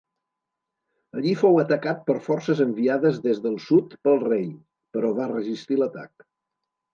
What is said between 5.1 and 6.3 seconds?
va resistir l'atac.